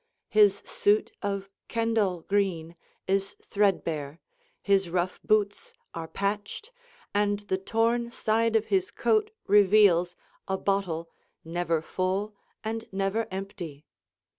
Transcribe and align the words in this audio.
His 0.29 0.63
suit 0.65 1.11
of 1.21 1.47
Kendal 1.67 2.21
green 2.21 2.75
is 3.05 3.35
threadbare, 3.39 4.19
his 4.59 4.89
rough 4.89 5.19
boots 5.21 5.75
are 5.93 6.07
patched, 6.07 6.71
and 7.13 7.37
the 7.41 7.59
torn 7.59 8.09
side 8.11 8.55
of 8.55 8.65
his 8.73 8.89
coat 8.89 9.29
reveals 9.45 10.15
a 10.47 10.57
bottle 10.57 11.11
never 11.45 11.83
full 11.83 12.33
and 12.63 12.87
never 12.91 13.27
empty. 13.29 13.85